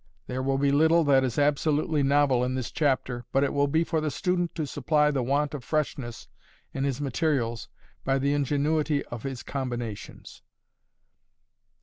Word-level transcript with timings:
There 0.25 0.41
will 0.41 0.57
be 0.57 0.71
little 0.71 1.03
that 1.03 1.23
is 1.23 1.37
absolutely 1.37 2.01
novel 2.01 2.43
in 2.43 2.55
this 2.55 2.71
chapter, 2.71 3.25
but 3.31 3.43
it 3.43 3.53
will 3.53 3.67
be 3.67 3.83
for 3.83 4.01
the 4.01 4.09
student 4.09 4.55
to 4.55 4.65
supply 4.65 5.11
the 5.11 5.21
want 5.21 5.53
of 5.53 5.63
freshness 5.63 6.27
in 6.73 6.85
his 6.85 6.99
materials 6.99 7.69
by 8.03 8.17
the 8.17 8.33
ingenuity 8.33 9.05
of 9.05 9.21
his 9.21 9.43
combinations. 9.43 10.41